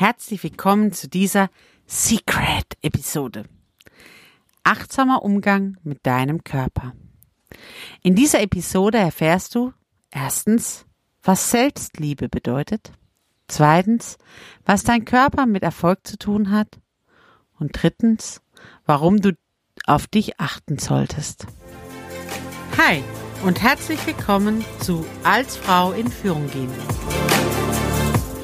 [0.00, 1.50] Herzlich willkommen zu dieser
[1.88, 3.46] Secret-Episode.
[4.62, 6.92] Achtsamer Umgang mit deinem Körper.
[8.04, 9.72] In dieser Episode erfährst du
[10.12, 10.86] erstens,
[11.24, 12.92] was Selbstliebe bedeutet,
[13.48, 14.18] zweitens,
[14.64, 16.78] was dein Körper mit Erfolg zu tun hat
[17.58, 18.40] und drittens,
[18.86, 19.32] warum du
[19.84, 21.48] auf dich achten solltest.
[22.76, 23.02] Hi
[23.44, 26.70] und herzlich willkommen zu Als Frau in Führung gehen.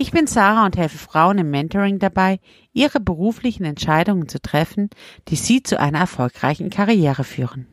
[0.00, 2.40] ich bin Sarah und helfe Frauen im Mentoring dabei,
[2.72, 4.88] ihre beruflichen Entscheidungen zu treffen,
[5.28, 7.66] die sie zu einer erfolgreichen Karriere führen.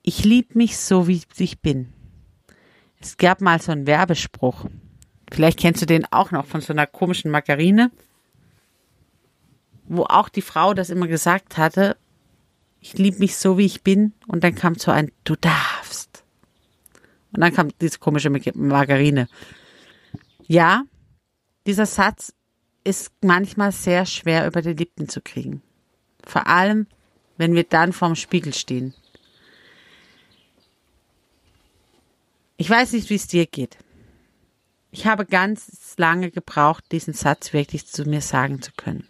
[0.00, 1.92] Ich liebe mich so, wie ich bin.
[3.00, 4.66] Es gab mal so einen Werbespruch.
[5.32, 7.90] Vielleicht kennst du den auch noch von so einer komischen Margarine,
[9.88, 11.96] wo auch die Frau das immer gesagt hatte.
[12.78, 14.12] Ich liebe mich so, wie ich bin.
[14.28, 16.22] Und dann kam so ein Du darfst.
[17.32, 19.26] Und dann kam diese komische Margarine.
[20.46, 20.84] Ja,
[21.66, 22.32] dieser Satz
[22.84, 25.62] ist manchmal sehr schwer über die Lippen zu kriegen.
[26.24, 26.86] Vor allem,
[27.36, 28.94] wenn wir dann vorm Spiegel stehen.
[32.56, 33.78] Ich weiß nicht, wie es dir geht.
[34.90, 39.08] Ich habe ganz lange gebraucht, diesen Satz wirklich zu mir sagen zu können.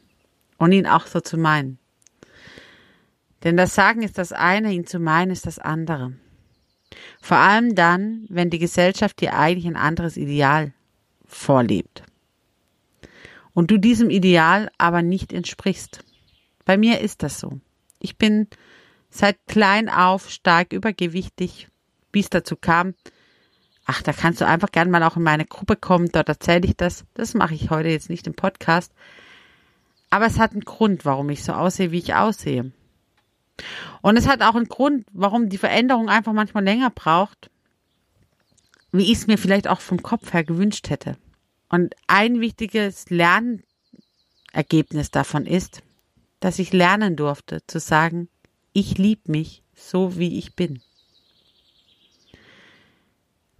[0.57, 1.79] Und ihn auch so zu meinen.
[3.43, 6.15] Denn das Sagen ist das eine, ihn zu meinen ist das andere.
[7.21, 10.73] Vor allem dann, wenn die Gesellschaft dir eigentlich ein anderes Ideal
[11.27, 12.05] vorlebt
[13.55, 16.05] und du diesem Ideal aber nicht entsprichst.
[16.65, 17.61] Bei mir ist das so.
[18.01, 18.49] Ich bin
[19.11, 21.69] seit klein auf stark übergewichtig,
[22.13, 22.95] wie es dazu kam.
[23.87, 26.77] Ach, da kannst du einfach gern mal auch in meine Gruppe kommen, dort erzähle ich
[26.77, 27.05] das.
[27.15, 28.93] Das mache ich heute jetzt nicht im Podcast.
[30.11, 32.73] Aber es hat einen Grund, warum ich so aussehe, wie ich aussehe.
[34.01, 37.51] Und es hat auch einen Grund, warum die Veränderung einfach manchmal länger braucht,
[38.91, 41.17] wie ich es mir vielleicht auch vom Kopf her gewünscht hätte.
[41.75, 45.83] Und ein wichtiges Lernergebnis davon ist,
[46.39, 48.29] dass ich lernen durfte zu sagen,
[48.73, 50.81] ich liebe mich so, wie ich bin.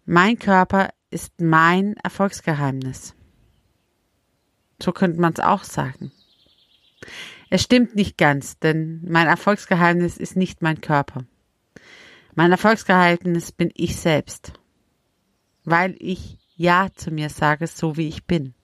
[0.05, 3.17] Mein Körper ist mein Erfolgsgeheimnis.
[4.81, 6.13] So könnte man es auch sagen.
[7.51, 11.25] Es stimmt nicht ganz, denn mein Erfolgsgeheimnis ist nicht mein Körper.
[12.37, 14.53] Mein Erfolgsgeheimnis bin ich selbst,
[15.65, 18.55] weil ich ja zu mir sage, so wie ich bin.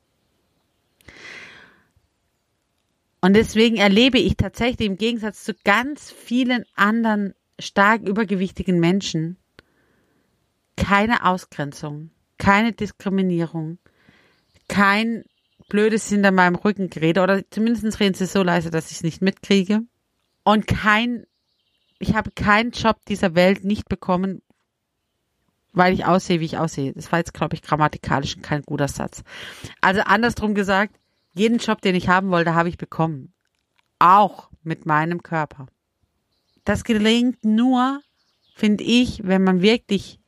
[3.21, 9.37] Und deswegen erlebe ich tatsächlich im Gegensatz zu ganz vielen anderen stark übergewichtigen Menschen
[10.77, 13.79] keine Ausgrenzung, keine Diskriminierung,
[14.69, 15.25] kein
[15.69, 19.21] blödes hinter meinem Rücken gerede oder zumindest reden sie so leise, dass ich es nicht
[19.21, 19.83] mitkriege
[20.43, 21.27] und kein,
[21.99, 24.41] ich habe keinen Job dieser Welt nicht bekommen,
[25.73, 26.93] weil ich aussehe, wie ich aussehe.
[26.93, 29.23] Das war jetzt, glaube ich, grammatikalisch kein guter Satz.
[29.81, 30.95] Also andersrum gesagt,
[31.35, 33.33] jeden Job, den ich haben wollte, habe ich bekommen.
[33.99, 35.67] Auch mit meinem Körper.
[36.65, 38.01] Das gelingt nur,
[38.55, 40.19] finde ich, wenn man wirklich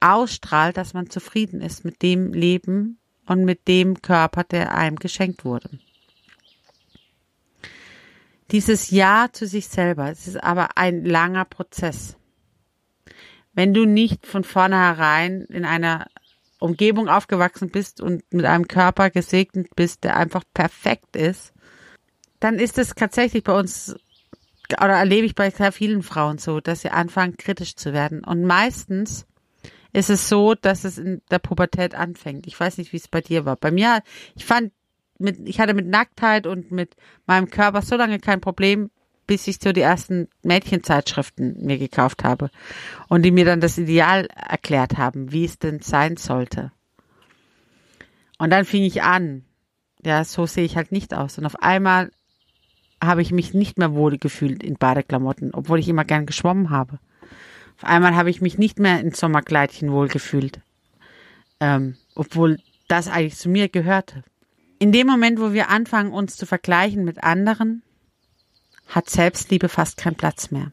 [0.00, 5.44] ausstrahlt, dass man zufrieden ist mit dem Leben und mit dem Körper, der einem geschenkt
[5.44, 5.70] wurde.
[8.50, 12.17] Dieses Ja zu sich selber, es ist aber ein langer Prozess
[13.58, 16.06] wenn du nicht von vornherein in einer
[16.60, 21.52] Umgebung aufgewachsen bist und mit einem Körper gesegnet bist, der einfach perfekt ist,
[22.38, 23.96] dann ist es tatsächlich bei uns
[24.74, 28.22] oder erlebe ich bei sehr vielen Frauen so, dass sie anfangen kritisch zu werden.
[28.22, 29.26] Und meistens
[29.92, 32.46] ist es so, dass es in der Pubertät anfängt.
[32.46, 33.56] Ich weiß nicht, wie es bei dir war.
[33.56, 34.04] Bei mir,
[34.36, 34.70] ich fand,
[35.18, 36.94] mit, ich hatte mit Nacktheit und mit
[37.26, 38.92] meinem Körper so lange kein Problem,
[39.28, 42.50] bis ich so die ersten Mädchenzeitschriften mir gekauft habe
[43.06, 46.72] und die mir dann das Ideal erklärt haben, wie es denn sein sollte.
[48.38, 49.44] Und dann fing ich an,
[50.02, 51.38] ja, so sehe ich halt nicht aus.
[51.38, 52.10] Und auf einmal
[53.02, 56.98] habe ich mich nicht mehr wohl gefühlt in Badeklamotten, obwohl ich immer gern geschwommen habe.
[57.76, 60.60] Auf einmal habe ich mich nicht mehr in Sommerkleidchen wohl gefühlt,
[61.60, 62.58] ähm, obwohl
[62.88, 64.24] das eigentlich zu mir gehörte.
[64.80, 67.82] In dem Moment, wo wir anfangen, uns zu vergleichen mit anderen,
[68.88, 70.72] hat Selbstliebe fast keinen Platz mehr.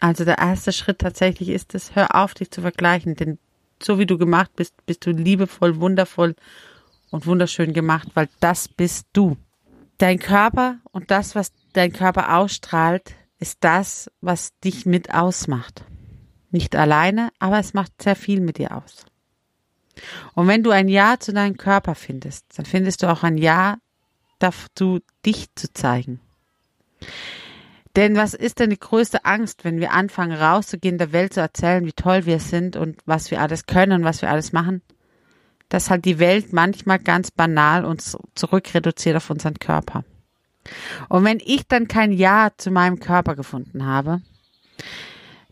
[0.00, 3.38] Also der erste Schritt tatsächlich ist es, hör auf, dich zu vergleichen, denn
[3.82, 6.34] so wie du gemacht bist, bist du liebevoll, wundervoll
[7.10, 9.36] und wunderschön gemacht, weil das bist du.
[9.98, 15.84] Dein Körper und das, was dein Körper ausstrahlt, ist das, was dich mit ausmacht.
[16.50, 19.04] Nicht alleine, aber es macht sehr viel mit dir aus.
[20.34, 23.78] Und wenn du ein Ja zu deinem Körper findest, dann findest du auch ein Ja
[24.38, 26.20] dazu, dich zu zeigen.
[27.96, 31.84] Denn was ist denn die größte Angst, wenn wir anfangen rauszugehen, der Welt zu erzählen,
[31.86, 34.82] wie toll wir sind und was wir alles können und was wir alles machen?
[35.68, 40.04] Dass halt die Welt manchmal ganz banal uns zurückreduziert auf unseren Körper.
[41.08, 44.20] Und wenn ich dann kein Ja zu meinem Körper gefunden habe,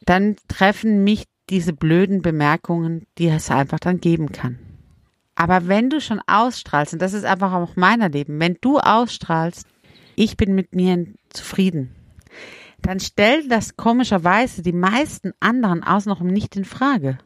[0.04, 4.58] dann treffen mich diese blöden Bemerkungen, die es einfach dann geben kann.
[5.34, 9.66] Aber wenn du schon ausstrahlst, und das ist einfach auch meiner Leben, wenn du ausstrahlst,
[10.18, 11.94] ich bin mit mir zufrieden,
[12.82, 17.18] dann stellt das komischerweise die meisten anderen außenrum nicht in Frage.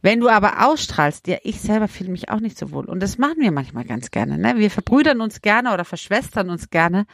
[0.00, 2.84] Wenn du aber ausstrahlst, ja, ich selber fühle mich auch nicht so wohl.
[2.84, 4.38] Und das machen wir manchmal ganz gerne.
[4.38, 4.54] Ne?
[4.56, 7.06] Wir verbrüdern uns gerne oder verschwestern uns gerne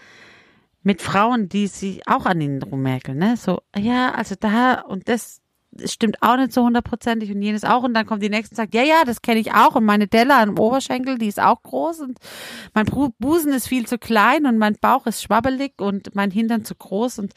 [0.82, 3.18] mit Frauen, die sich auch an ihnen rummerkeln.
[3.18, 3.36] Ne?
[3.36, 5.41] So, ja, also da und das
[5.80, 7.82] es stimmt auch nicht so hundertprozentig und jenes auch.
[7.82, 9.74] Und dann kommt die nächste und sagt, ja, ja, das kenne ich auch.
[9.74, 12.00] Und meine Delle am Oberschenkel, die ist auch groß.
[12.00, 12.18] Und
[12.74, 12.86] mein
[13.18, 17.18] Busen ist viel zu klein und mein Bauch ist schwabbelig und mein Hintern zu groß.
[17.18, 17.32] Und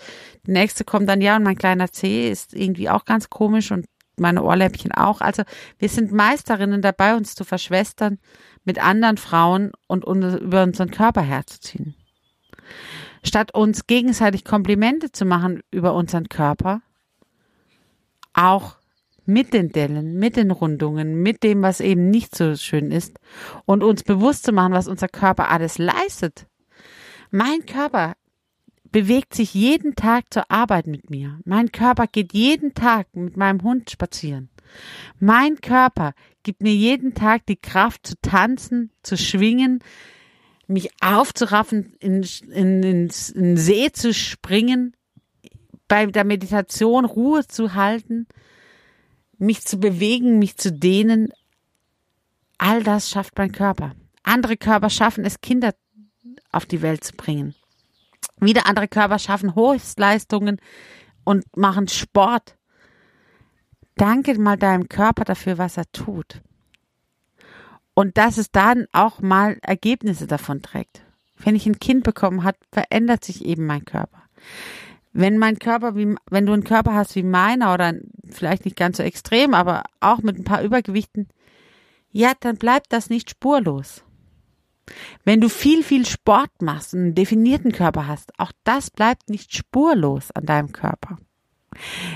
[0.45, 3.85] die nächste kommt dann, ja, und mein kleiner Zeh ist irgendwie auch ganz komisch und
[4.17, 5.21] meine Ohrläppchen auch.
[5.21, 5.43] Also
[5.77, 8.19] wir sind Meisterinnen dabei, uns zu verschwestern
[8.63, 11.95] mit anderen Frauen und über unseren Körper herzuziehen.
[13.23, 16.81] Statt uns gegenseitig Komplimente zu machen über unseren Körper,
[18.35, 18.77] auch
[19.25, 23.19] mit den Dellen, mit den Rundungen, mit dem, was eben nicht so schön ist
[23.65, 26.45] und uns bewusst zu machen, was unser Körper alles leistet.
[27.31, 28.15] Mein Körper
[28.91, 31.39] bewegt sich jeden Tag zur Arbeit mit mir.
[31.43, 34.49] Mein Körper geht jeden Tag mit meinem Hund spazieren.
[35.19, 39.83] Mein Körper gibt mir jeden Tag die Kraft zu tanzen, zu schwingen,
[40.67, 44.95] mich aufzuraffen, in, in, in, in den See zu springen,
[45.87, 48.27] bei der Meditation Ruhe zu halten,
[49.37, 51.29] mich zu bewegen, mich zu dehnen,
[52.57, 53.93] all das schafft mein Körper.
[54.23, 55.75] Andere Körper schaffen es, Kinder
[56.51, 57.53] auf die Welt zu bringen.
[58.39, 60.59] Wieder andere Körper schaffen Höchstleistungen
[61.23, 62.57] und machen Sport.
[63.95, 66.41] Danke mal deinem Körper dafür, was er tut.
[67.93, 71.01] Und dass es dann auch mal Ergebnisse davon trägt.
[71.37, 74.23] Wenn ich ein Kind bekommen hat, verändert sich eben mein Körper.
[75.17, 77.93] Wenn mein Körper wie, wenn du einen Körper hast wie meiner oder
[78.29, 81.29] vielleicht nicht ganz so extrem, aber auch mit ein paar Übergewichten,
[82.11, 84.03] ja, dann bleibt das nicht spurlos.
[85.23, 89.55] Wenn du viel, viel Sport machst und einen definierten Körper hast, auch das bleibt nicht
[89.55, 91.17] spurlos an deinem Körper.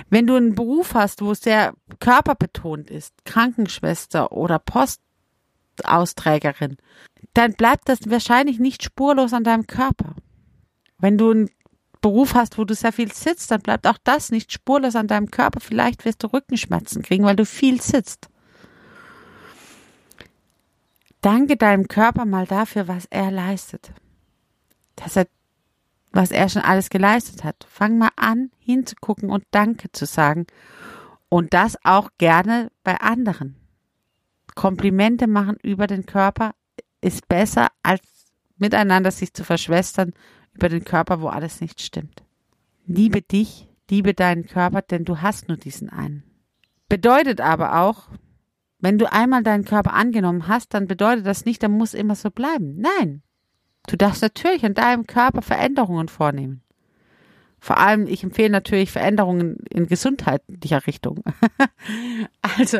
[0.09, 6.75] Wenn du einen Beruf hast, wo es sehr körperbetont ist, Krankenschwester oder Postausträgerin,
[7.33, 10.17] dann bleibt das wahrscheinlich nicht spurlos an deinem Körper.
[10.97, 11.49] Wenn du einen
[12.01, 15.31] Beruf hast, wo du sehr viel sitzt, dann bleibt auch das nicht spurlos an deinem
[15.31, 15.59] Körper.
[15.59, 18.29] Vielleicht wirst du Rückenschmerzen kriegen, weil du viel sitzt.
[21.21, 23.91] Danke deinem Körper mal dafür, was er leistet.
[24.95, 25.27] Dass er,
[26.11, 27.65] was er schon alles geleistet hat.
[27.69, 30.47] Fang mal an, hinzugucken und Danke zu sagen.
[31.27, 33.57] Und das auch gerne bei anderen.
[34.55, 36.53] Komplimente machen über den Körper
[37.01, 38.01] ist besser, als
[38.57, 40.13] miteinander sich zu verschwestern
[40.59, 42.23] über den Körper, wo alles nicht stimmt.
[42.85, 46.23] Liebe dich, liebe deinen Körper, denn du hast nur diesen einen.
[46.89, 48.09] Bedeutet aber auch,
[48.79, 52.29] wenn du einmal deinen Körper angenommen hast, dann bedeutet das nicht, er muss immer so
[52.29, 52.77] bleiben.
[52.77, 53.21] Nein.
[53.87, 56.61] Du darfst natürlich an deinem Körper Veränderungen vornehmen.
[57.59, 61.23] Vor allem, ich empfehle natürlich Veränderungen in gesundheitlicher Richtung.
[62.41, 62.79] also,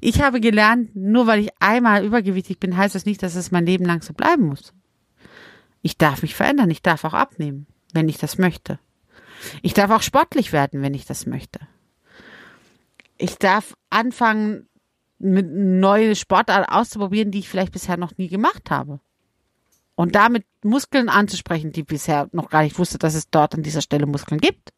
[0.00, 3.66] ich habe gelernt, nur weil ich einmal übergewichtig bin, heißt das nicht, dass es mein
[3.66, 4.74] Leben lang so bleiben muss.
[5.86, 8.80] Ich darf mich verändern, ich darf auch abnehmen, wenn ich das möchte.
[9.62, 11.60] Ich darf auch sportlich werden, wenn ich das möchte.
[13.18, 14.68] Ich darf anfangen,
[15.20, 18.98] mit neue Sportart auszuprobieren, die ich vielleicht bisher noch nie gemacht habe.
[19.94, 23.80] Und damit Muskeln anzusprechen, die bisher noch gar nicht wusste, dass es dort an dieser
[23.80, 24.72] Stelle Muskeln gibt.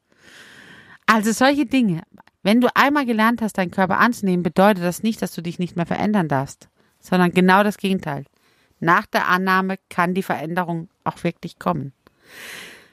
[1.07, 2.03] Also solche Dinge.
[2.43, 5.75] Wenn du einmal gelernt hast, deinen Körper anzunehmen, bedeutet das nicht, dass du dich nicht
[5.75, 6.69] mehr verändern darfst,
[7.01, 8.27] sondern genau das Gegenteil.
[8.81, 11.93] Nach der Annahme kann die Veränderung auch wirklich kommen.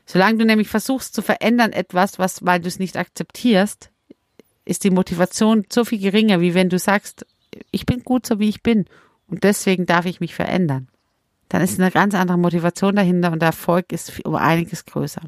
[0.05, 3.89] Solange du nämlich versuchst zu verändern etwas, was, weil du es nicht akzeptierst,
[4.65, 7.25] ist die Motivation so viel geringer, wie wenn du sagst,
[7.72, 8.86] ich bin gut so wie ich bin
[9.27, 10.88] und deswegen darf ich mich verändern.
[11.50, 15.22] Dann ist eine ganz andere Motivation dahinter und der Erfolg ist um einiges größer.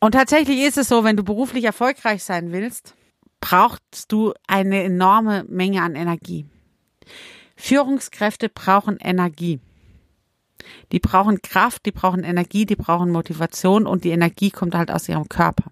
[0.00, 2.94] Und tatsächlich ist es so, wenn du beruflich erfolgreich sein willst,
[3.40, 6.46] brauchst du eine enorme Menge an Energie.
[7.56, 9.60] Führungskräfte brauchen Energie.
[10.92, 15.08] Die brauchen Kraft, die brauchen Energie, die brauchen Motivation und die Energie kommt halt aus
[15.08, 15.70] ihrem Körper.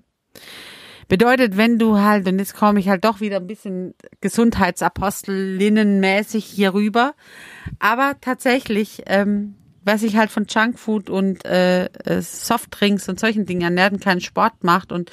[1.08, 6.74] Bedeutet, wenn du halt, und jetzt komme ich halt doch wieder ein bisschen Gesundheitsapostelinnenmäßig hier
[6.74, 7.14] rüber,
[7.78, 9.54] aber tatsächlich, ähm,
[9.84, 14.20] wer sich halt von Junkfood und äh, äh, Softdrinks und solchen Dingen ernährt und keinen
[14.20, 15.10] Sport macht und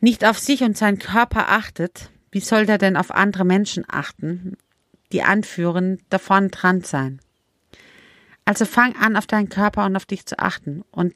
[0.00, 4.58] nicht auf sich und seinen Körper achtet, wie soll der denn auf andere Menschen achten,
[5.12, 7.22] die anführen, da vorne dran sein?
[8.44, 10.82] Also fang an, auf deinen Körper und auf dich zu achten.
[10.90, 11.14] Und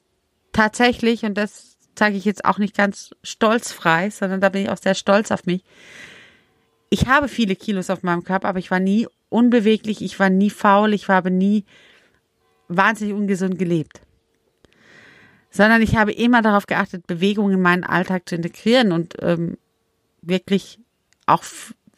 [0.53, 4.77] tatsächlich, und das sage ich jetzt auch nicht ganz stolzfrei, sondern da bin ich auch
[4.77, 5.63] sehr stolz auf mich.
[6.89, 10.49] Ich habe viele Kilos auf meinem Körper, aber ich war nie unbeweglich, ich war nie
[10.49, 11.65] faul, ich habe nie
[12.67, 14.01] wahnsinnig ungesund gelebt.
[15.49, 19.57] Sondern ich habe immer darauf geachtet, Bewegung in meinen Alltag zu integrieren und ähm,
[20.21, 20.79] wirklich
[21.25, 21.43] auch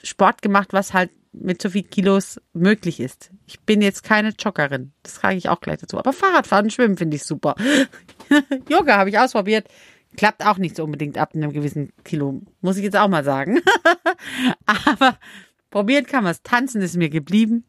[0.03, 3.31] Sport gemacht, was halt mit so viel Kilos möglich ist.
[3.45, 4.93] Ich bin jetzt keine Joggerin.
[5.03, 5.97] Das frage ich auch gleich dazu.
[5.97, 7.55] Aber Fahrradfahren Schwimmen finde ich super.
[8.69, 9.67] Yoga habe ich ausprobiert.
[10.15, 12.41] Klappt auch nicht so unbedingt ab in einem gewissen Kilo.
[12.61, 13.59] Muss ich jetzt auch mal sagen.
[14.65, 15.17] Aber
[15.69, 16.41] probieren kann man es.
[16.41, 17.65] Tanzen ist mir geblieben.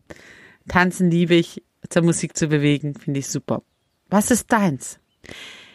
[0.68, 1.62] Tanzen liebe ich.
[1.90, 3.62] Zur Musik zu bewegen, finde ich super.
[4.10, 4.98] Was ist deins?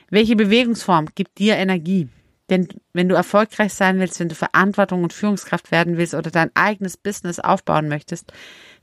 [0.09, 2.09] Welche Bewegungsform gibt dir Energie?
[2.49, 6.51] Denn wenn du erfolgreich sein willst, wenn du Verantwortung und Führungskraft werden willst oder dein
[6.55, 8.33] eigenes Business aufbauen möchtest,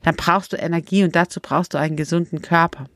[0.01, 2.87] dann brauchst du Energie und dazu brauchst du einen gesunden Körper.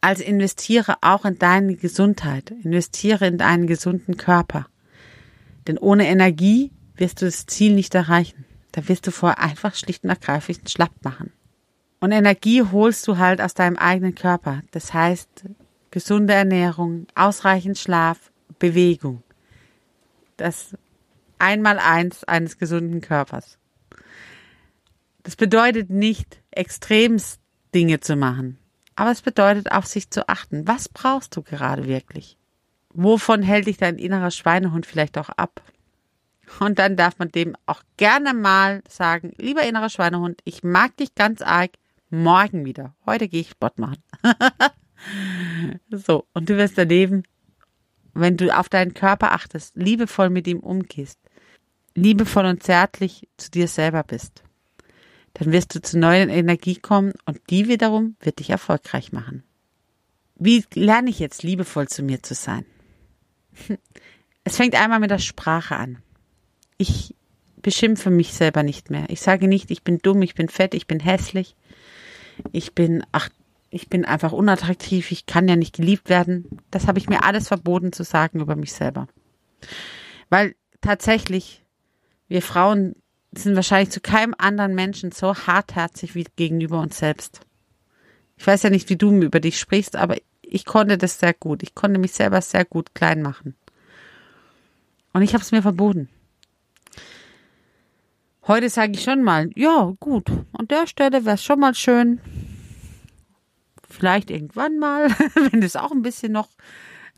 [0.00, 4.66] Also investiere auch in deine Gesundheit, investiere in deinen gesunden Körper.
[5.66, 8.46] Denn ohne Energie wirst du das Ziel nicht erreichen.
[8.72, 11.32] Da wirst du vorher einfach schlicht und ergreifend schlapp machen.
[11.98, 14.62] Und Energie holst du halt aus deinem eigenen Körper.
[14.70, 15.44] Das heißt,
[15.90, 19.22] gesunde Ernährung, ausreichend Schlaf, Bewegung.
[20.36, 20.76] Das
[21.38, 23.58] Einmaleins eines gesunden Körpers.
[25.22, 27.40] Das bedeutet nicht, extremst
[27.74, 28.58] Dinge zu machen.
[28.96, 30.66] Aber es bedeutet auf sich zu achten.
[30.66, 32.36] Was brauchst du gerade wirklich?
[32.92, 35.62] Wovon hält dich dein innerer Schweinehund vielleicht auch ab?
[36.58, 41.14] Und dann darf man dem auch gerne mal sagen, lieber innerer Schweinehund, ich mag dich
[41.14, 41.70] ganz arg,
[42.10, 42.94] morgen wieder.
[43.06, 44.02] Heute gehe ich Sport machen.
[45.90, 47.22] so, und du wirst erleben,
[48.14, 51.18] wenn du auf deinen Körper achtest, liebevoll mit ihm umgehst,
[51.94, 54.42] liebevoll und zärtlich zu dir selber bist,
[55.34, 59.44] dann wirst du zu neuen Energie kommen und die wiederum wird dich erfolgreich machen.
[60.36, 62.64] Wie lerne ich jetzt liebevoll zu mir zu sein?
[64.42, 65.98] Es fängt einmal mit der Sprache an.
[66.78, 67.14] Ich
[67.60, 69.04] beschimpfe mich selber nicht mehr.
[69.10, 71.54] Ich sage nicht, ich bin dumm, ich bin fett, ich bin hässlich.
[72.50, 73.28] Ich bin, ach,
[73.70, 76.60] ich bin einfach unattraktiv, ich kann ja nicht geliebt werden.
[76.70, 79.06] Das habe ich mir alles verboten zu sagen über mich selber.
[80.28, 81.64] Weil tatsächlich,
[82.28, 82.96] wir Frauen
[83.32, 87.40] sind wahrscheinlich zu keinem anderen Menschen so hartherzig wie gegenüber uns selbst.
[88.36, 91.62] Ich weiß ja nicht, wie du über dich sprichst, aber ich konnte das sehr gut.
[91.62, 93.54] Ich konnte mich selber sehr gut klein machen.
[95.12, 96.08] Und ich habe es mir verboten.
[98.48, 102.20] Heute sage ich schon mal, ja, gut, an der Stelle wäre es schon mal schön,
[104.00, 105.10] Vielleicht irgendwann mal,
[105.50, 106.48] wenn es auch ein bisschen noch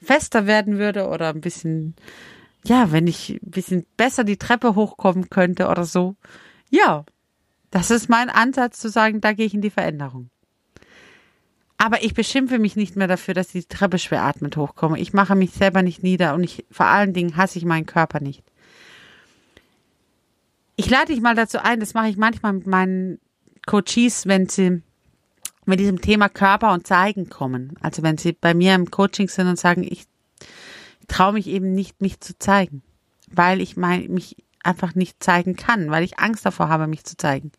[0.03, 1.95] fester werden würde oder ein bisschen,
[2.65, 6.17] ja, wenn ich ein bisschen besser die Treppe hochkommen könnte oder so.
[6.71, 7.05] Ja,
[7.71, 10.29] das ist mein Ansatz zu sagen, da gehe ich in die Veränderung.
[11.79, 14.99] Aber ich beschimpfe mich nicht mehr dafür, dass ich die Treppe schwer atmend hochkomme.
[14.99, 18.19] Ich mache mich selber nicht nieder und ich, vor allen Dingen hasse ich meinen Körper
[18.19, 18.43] nicht.
[20.75, 23.21] Ich lade dich mal dazu ein, das mache ich manchmal mit meinen
[23.67, 24.83] Coaches, wenn sie
[25.65, 27.75] mit diesem Thema Körper und Zeigen kommen.
[27.81, 30.07] Also wenn Sie bei mir im Coaching sind und sagen, ich
[31.09, 32.83] traue mich eben nicht, mich zu zeigen,
[33.29, 37.17] weil ich mein, mich einfach nicht zeigen kann, weil ich Angst davor habe, mich zu
[37.17, 37.53] zeigen.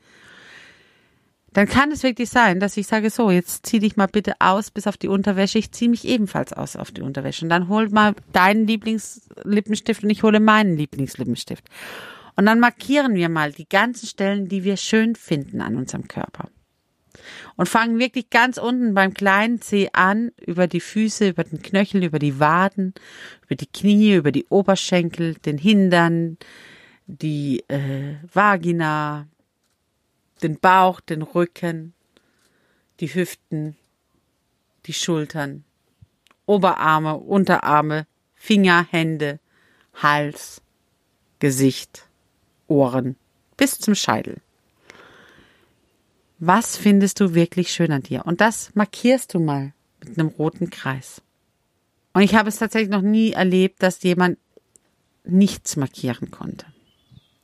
[1.52, 4.72] Dann kann es wirklich sein, dass ich sage, so, jetzt zieh dich mal bitte aus
[4.72, 5.60] bis auf die Unterwäsche.
[5.60, 7.46] Ich ziehe mich ebenfalls aus auf die Unterwäsche.
[7.46, 11.64] Und dann hol mal deinen Lieblingslippenstift und ich hole meinen Lieblingslippenstift.
[12.36, 16.50] Und dann markieren wir mal die ganzen Stellen, die wir schön finden an unserem Körper
[17.56, 22.04] und fangen wirklich ganz unten beim kleinen Zeh an, über die Füße, über den Knöchel,
[22.04, 22.94] über die Waden,
[23.46, 26.38] über die Knie, über die Oberschenkel, den Hintern,
[27.08, 29.28] die äh, Vagina,
[30.42, 31.94] den Bauch, den Rücken,
[33.00, 33.76] die Hüften,
[34.86, 35.64] die Schultern,
[36.46, 38.06] Oberarme, Unterarme,
[38.36, 39.40] Finger, Hände,
[39.94, 40.62] Hals,
[41.40, 42.08] Gesicht,
[42.68, 43.16] Ohren
[43.58, 44.42] bis zum Scheitel.
[46.46, 48.26] Was findest du wirklich schön an dir?
[48.26, 49.72] Und das markierst du mal
[50.04, 51.22] mit einem roten Kreis.
[52.12, 54.38] Und ich habe es tatsächlich noch nie erlebt, dass jemand
[55.24, 56.66] nichts markieren konnte.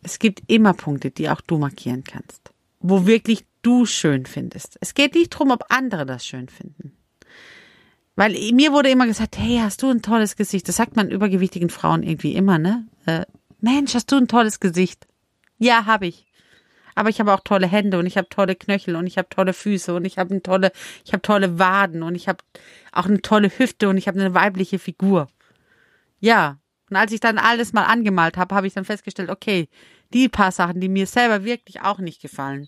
[0.03, 2.51] Es gibt immer Punkte, die auch du markieren kannst,
[2.81, 4.77] wo wirklich du schön findest.
[4.81, 6.91] Es geht nicht darum, ob andere das schön finden.
[8.17, 10.67] Weil mir wurde immer gesagt, hey, hast du ein tolles Gesicht.
[10.67, 12.85] Das sagt man übergewichtigen Frauen irgendwie immer, ne?
[13.05, 13.25] Äh,
[13.61, 15.07] Mensch, hast du ein tolles Gesicht.
[15.57, 16.28] Ja, habe ich.
[16.99, 19.53] Aber ich habe auch tolle Hände und ich habe tolle Knöchel und ich habe tolle
[19.53, 20.73] Füße und ich habe tolle,
[21.05, 22.39] ich habe tolle Waden und ich habe
[22.91, 25.29] auch eine tolle Hüfte und ich habe eine weibliche Figur.
[26.19, 26.59] Ja.
[26.89, 29.69] Und als ich dann alles mal angemalt habe, habe ich dann festgestellt, okay,
[30.11, 32.67] die paar Sachen, die mir selber wirklich auch nicht gefallen,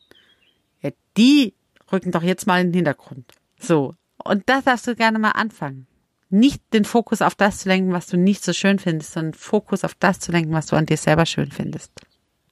[0.79, 1.53] ja, die
[1.91, 3.33] rücken doch jetzt mal in den Hintergrund.
[3.59, 3.95] So.
[4.15, 5.87] Und das darfst du gerne mal anfangen.
[6.29, 9.83] Nicht den Fokus auf das zu lenken, was du nicht so schön findest, sondern Fokus
[9.83, 11.91] auf das zu lenken, was du an dir selber schön findest.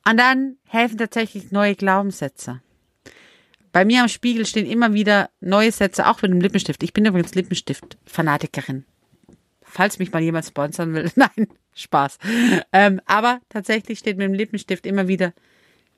[0.08, 2.62] Und dann helfen tatsächlich neue Glaubenssätze.
[3.72, 6.82] Bei mir am Spiegel stehen immer wieder neue Sätze, auch mit dem Lippenstift.
[6.84, 8.86] Ich bin übrigens Lippenstift-Fanatikerin.
[9.62, 11.12] Falls mich mal jemand sponsern will.
[11.16, 12.18] Nein, Spaß.
[12.74, 15.34] Ähm, aber tatsächlich steht mit dem Lippenstift immer wieder,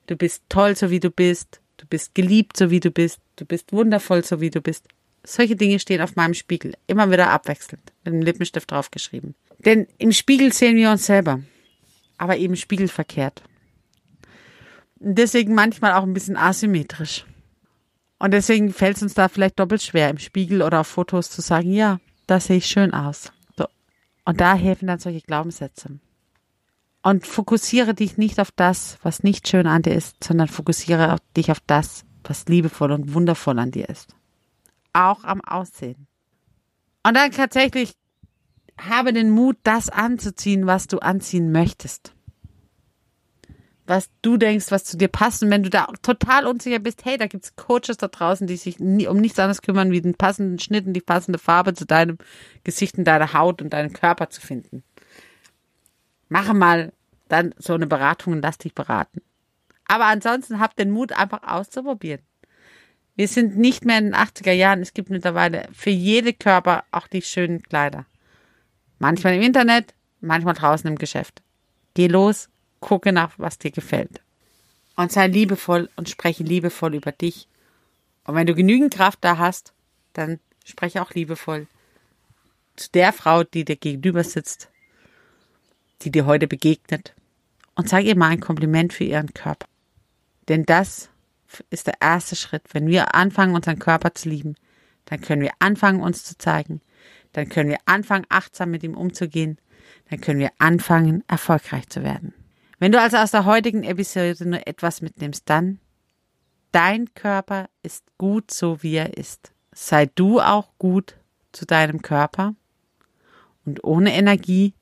[0.06, 1.60] du bist toll, so wie du bist.
[1.78, 3.20] Du bist geliebt, so wie du bist.
[3.36, 4.86] Du bist wundervoll, so wie du bist.
[5.24, 6.74] Solche Dinge stehen auf meinem Spiegel.
[6.86, 7.92] Immer wieder abwechselnd.
[8.04, 9.34] Mit dem Lippenstift draufgeschrieben.
[9.58, 11.40] Denn im Spiegel sehen wir uns selber.
[12.18, 13.42] Aber eben spiegelverkehrt.
[15.04, 17.26] Deswegen manchmal auch ein bisschen asymmetrisch.
[18.20, 21.40] Und deswegen fällt es uns da vielleicht doppelt schwer, im Spiegel oder auf Fotos zu
[21.40, 23.32] sagen, ja, da sehe ich schön aus.
[23.58, 23.66] So.
[24.24, 25.98] Und da helfen dann solche Glaubenssätze.
[27.02, 31.50] Und fokussiere dich nicht auf das, was nicht schön an dir ist, sondern fokussiere dich
[31.50, 34.14] auf das, was liebevoll und wundervoll an dir ist.
[34.92, 36.06] Auch am Aussehen.
[37.04, 37.94] Und dann tatsächlich
[38.78, 42.14] habe den Mut, das anzuziehen, was du anziehen möchtest.
[43.92, 45.42] Was du denkst, was zu dir passt.
[45.42, 48.78] Und wenn du da total unsicher bist, hey, da gibt's Coaches da draußen, die sich
[48.78, 52.18] nie, um nichts anderes kümmern, wie den passenden Schnitt und die passende Farbe zu deinem
[52.64, 54.82] Gesicht und deiner Haut und deinem Körper zu finden
[56.32, 56.92] mache mal
[57.28, 59.20] dann so eine Beratung und lass dich beraten.
[59.86, 62.22] Aber ansonsten habt den Mut, einfach auszuprobieren.
[63.14, 64.80] Wir sind nicht mehr in den 80er Jahren.
[64.80, 68.06] Es gibt mittlerweile für jede Körper auch die schönen Kleider.
[68.98, 71.42] Manchmal im Internet, manchmal draußen im Geschäft.
[71.94, 72.48] Geh los,
[72.82, 74.20] gucke nach, was dir gefällt.
[74.96, 77.48] Und sei liebevoll und spreche liebevoll über dich.
[78.24, 79.72] Und wenn du genügend Kraft da hast,
[80.12, 81.66] dann spreche auch liebevoll
[82.76, 84.68] zu der Frau, die dir gegenüber sitzt
[86.04, 87.14] die dir heute begegnet,
[87.74, 89.66] und sag ihr mal ein Kompliment für ihren Körper.
[90.48, 91.08] Denn das
[91.70, 92.62] ist der erste Schritt.
[92.72, 94.56] Wenn wir anfangen, unseren Körper zu lieben,
[95.06, 96.80] dann können wir anfangen, uns zu zeigen.
[97.32, 99.58] Dann können wir anfangen, achtsam mit ihm umzugehen.
[100.10, 102.34] Dann können wir anfangen, erfolgreich zu werden.
[102.82, 105.78] Wenn du also aus der heutigen Episode nur etwas mitnimmst, dann
[106.72, 109.52] dein Körper ist gut so, wie er ist.
[109.70, 111.14] Sei du auch gut
[111.52, 112.56] zu deinem Körper.
[113.64, 114.74] Und ohne Energie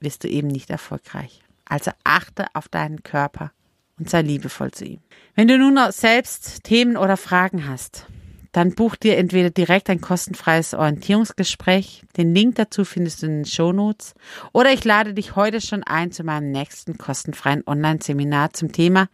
[0.00, 1.44] wirst du eben nicht erfolgreich.
[1.64, 3.52] Also achte auf deinen Körper
[4.00, 5.00] und sei liebevoll zu ihm.
[5.36, 8.08] Wenn du nun selbst Themen oder Fragen hast,
[8.52, 12.04] dann buch dir entweder direkt ein kostenfreies Orientierungsgespräch.
[12.16, 14.14] Den Link dazu findest du in den Shownotes.
[14.52, 19.08] Oder ich lade dich heute schon ein zu meinem nächsten kostenfreien Online-Seminar zum Thema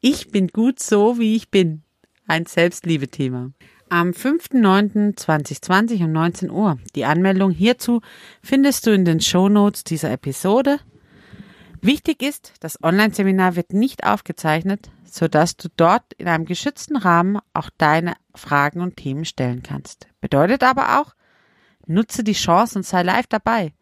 [0.00, 1.82] Ich bin gut so, wie ich bin.
[2.26, 3.52] Ein Selbstliebe-Thema
[3.90, 6.78] am 5.9.2020 um 19 Uhr.
[6.94, 8.00] Die Anmeldung hierzu
[8.42, 10.78] findest du in den Show Notes dieser Episode.
[11.80, 17.70] Wichtig ist, das Online-Seminar wird nicht aufgezeichnet, sodass du dort in einem geschützten Rahmen auch
[17.78, 20.08] deine Fragen und Themen stellen kannst.
[20.20, 21.14] Bedeutet aber auch,
[21.86, 23.72] nutze die Chance und sei live dabei.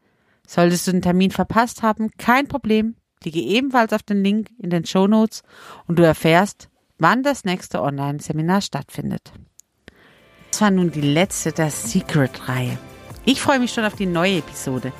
[0.46, 2.96] Solltest du den Termin verpasst haben, kein Problem.
[3.20, 5.42] Klicke ebenfalls auf den Link in den Show Notes
[5.87, 9.32] und du erfährst, wann das nächste Online-Seminar stattfindet.
[10.50, 12.78] Das war nun die letzte der Secret-Reihe.
[13.24, 14.92] Ich freue mich schon auf die neue Episode.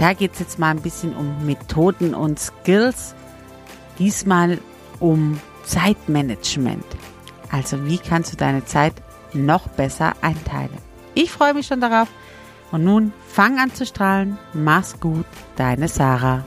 [0.00, 3.14] Da geht es jetzt mal ein bisschen um Methoden und Skills.
[3.98, 4.58] Diesmal
[4.98, 6.86] um Zeitmanagement.
[7.50, 8.94] Also wie kannst du deine Zeit
[9.34, 10.70] noch besser einteilen?
[11.14, 12.08] Ich freue mich schon darauf.
[12.72, 14.38] Und nun fang an zu strahlen.
[14.54, 16.44] Mach's gut, deine Sarah.